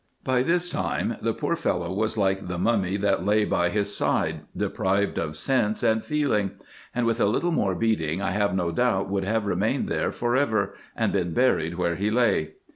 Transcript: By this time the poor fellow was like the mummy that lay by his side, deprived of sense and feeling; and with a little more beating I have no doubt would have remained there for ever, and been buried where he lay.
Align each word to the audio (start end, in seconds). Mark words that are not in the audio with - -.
By 0.23 0.41
this 0.41 0.67
time 0.67 1.17
the 1.21 1.31
poor 1.31 1.55
fellow 1.55 1.93
was 1.93 2.17
like 2.17 2.47
the 2.47 2.57
mummy 2.57 2.97
that 2.97 3.23
lay 3.23 3.45
by 3.45 3.69
his 3.69 3.95
side, 3.95 4.39
deprived 4.57 5.19
of 5.19 5.37
sense 5.37 5.83
and 5.83 6.03
feeling; 6.03 6.53
and 6.95 7.05
with 7.05 7.21
a 7.21 7.25
little 7.27 7.51
more 7.51 7.75
beating 7.75 8.19
I 8.19 8.31
have 8.31 8.55
no 8.55 8.71
doubt 8.71 9.09
would 9.09 9.25
have 9.25 9.45
remained 9.45 9.87
there 9.89 10.11
for 10.11 10.35
ever, 10.35 10.73
and 10.95 11.13
been 11.13 11.35
buried 11.35 11.75
where 11.75 11.97
he 11.97 12.09
lay. 12.09 12.53